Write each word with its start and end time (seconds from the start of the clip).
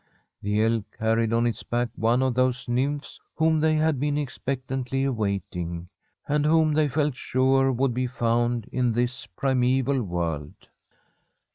The 0.41 0.63
elk 0.63 0.85
carried 0.97 1.31
on 1.31 1.45
its 1.45 1.61
Imch 1.61 1.85
(iMc 1.93 1.93
(if 1.93 1.95
tnoiic 1.95 2.69
nymphs 2.69 3.19
whom 3.35 3.59
they 3.59 3.75
had 3.75 3.99
been 3.99 4.15
fKprrfnnlly 4.15 5.07
awaiting, 5.07 5.89
and 6.27 6.43
whom 6.43 6.73
they 6.73 6.87
feh 6.89 7.11
sure 7.13 7.71
would 7.71 7.93
l>r 7.93 8.09
foiuul 8.09 8.67
in 8.69 8.93
this 8.93 9.27
primeval 9.27 10.01
world. 10.01 10.69